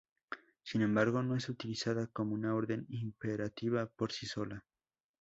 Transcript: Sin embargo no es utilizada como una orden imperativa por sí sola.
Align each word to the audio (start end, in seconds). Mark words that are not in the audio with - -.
Sin 0.63 0.81
embargo 0.81 1.21
no 1.21 1.35
es 1.35 1.47
utilizada 1.47 2.07
como 2.07 2.33
una 2.33 2.55
orden 2.55 2.87
imperativa 2.89 3.85
por 3.85 4.11
sí 4.11 4.25
sola. 4.25 4.65